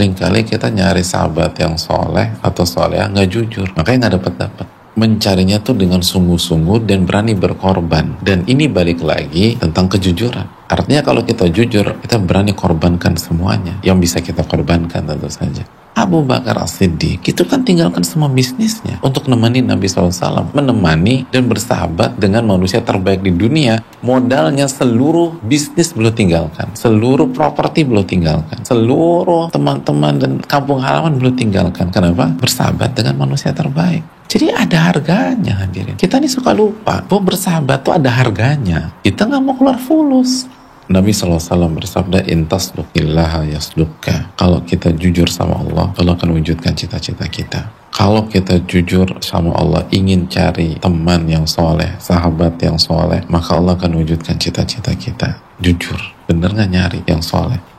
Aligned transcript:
Seringkali 0.00 0.48
kita 0.48 0.72
nyari 0.72 1.04
sahabat 1.04 1.60
yang 1.60 1.76
soleh 1.76 2.32
atau 2.40 2.64
soleh 2.64 3.04
nggak 3.04 3.28
jujur, 3.28 3.68
makanya 3.76 4.08
nggak 4.08 4.14
dapat 4.16 4.34
dapat. 4.40 4.66
Mencarinya 4.96 5.60
tuh 5.60 5.76
dengan 5.76 6.00
sungguh-sungguh 6.00 6.88
dan 6.88 7.04
berani 7.04 7.36
berkorban. 7.36 8.16
Dan 8.24 8.48
ini 8.48 8.64
balik 8.64 9.04
lagi 9.04 9.60
tentang 9.60 9.92
kejujuran. 9.92 10.72
Artinya 10.72 11.04
kalau 11.04 11.20
kita 11.20 11.52
jujur, 11.52 12.00
kita 12.00 12.16
berani 12.16 12.56
korbankan 12.56 13.12
semuanya. 13.20 13.76
Yang 13.84 14.08
bisa 14.08 14.18
kita 14.24 14.40
korbankan 14.48 15.04
tentu 15.04 15.28
saja. 15.28 15.68
Abu 16.00 16.24
Bakar 16.24 16.56
As-Siddiq 16.56 17.20
itu 17.20 17.42
kan 17.44 17.60
tinggalkan 17.60 18.00
semua 18.00 18.32
bisnisnya 18.32 18.96
untuk 19.04 19.28
menemani 19.28 19.60
Nabi 19.60 19.84
SAW 19.84 20.48
menemani 20.56 21.28
dan 21.28 21.44
bersahabat 21.44 22.16
dengan 22.16 22.48
manusia 22.48 22.80
terbaik 22.80 23.20
di 23.20 23.36
dunia. 23.36 23.84
Modalnya 24.00 24.64
seluruh 24.64 25.36
bisnis 25.44 25.92
belum 25.92 26.16
tinggalkan 26.16 26.72
seluruh 26.72 27.28
properti 27.28 27.84
belum 27.84 28.08
tinggalkan 28.08 28.64
seluruh 28.64 29.52
teman-teman 29.52 30.16
dan 30.16 30.32
kampung 30.40 30.80
halaman 30.80 31.20
belum 31.20 31.36
tinggalkan. 31.36 31.92
Kenapa? 31.92 32.32
bersahabat 32.40 32.96
dengan 32.96 33.20
manusia 33.20 33.52
terbaik. 33.52 34.00
Jadi 34.30 34.46
ada 34.54 34.94
harganya 34.94 35.66
hadirin. 35.66 35.98
Kita 35.98 36.22
ini 36.22 36.30
suka 36.30 36.54
lupa 36.54 37.02
bahwa 37.02 37.34
bersahabat 37.34 37.82
tuh 37.82 37.98
ada 37.98 38.08
harganya? 38.14 38.94
Kita 39.02 39.26
nggak 39.26 39.42
mau 39.42 39.58
keluar 39.58 39.76
fulus 39.76 40.46
Nabi 40.90 41.14
SAW 41.14 41.70
bersabda 41.70 42.26
intas 42.26 42.74
dukillaha 42.74 43.46
kalau 44.34 44.58
kita 44.66 44.90
jujur 44.90 45.30
sama 45.30 45.62
Allah 45.62 45.94
Allah 45.94 46.18
akan 46.18 46.34
wujudkan 46.34 46.74
cita-cita 46.74 47.30
kita. 47.30 47.70
Kalau 47.94 48.26
kita 48.26 48.58
jujur 48.66 49.06
sama 49.22 49.54
Allah 49.54 49.86
ingin 49.94 50.26
cari 50.26 50.74
teman 50.82 51.30
yang 51.30 51.46
soleh 51.46 51.94
sahabat 52.02 52.58
yang 52.58 52.74
soleh 52.74 53.22
maka 53.30 53.54
Allah 53.54 53.78
akan 53.78 54.02
wujudkan 54.02 54.34
cita-cita 54.34 54.90
kita. 54.98 55.38
Jujur. 55.62 55.98
Bener 56.26 56.50
nggak 56.50 56.70
nyari 56.74 57.00
yang 57.06 57.22
soleh 57.22 57.69